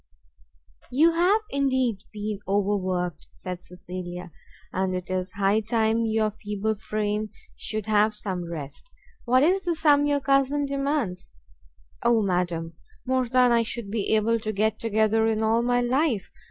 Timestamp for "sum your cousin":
9.75-10.65